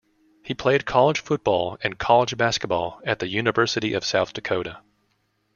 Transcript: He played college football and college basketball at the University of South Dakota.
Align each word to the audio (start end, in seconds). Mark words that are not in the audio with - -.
He 0.41 0.55
played 0.55 0.87
college 0.87 1.19
football 1.19 1.77
and 1.83 1.99
college 1.99 2.35
basketball 2.35 2.99
at 3.05 3.19
the 3.19 3.27
University 3.27 3.93
of 3.93 4.03
South 4.03 4.33
Dakota. 4.33 4.81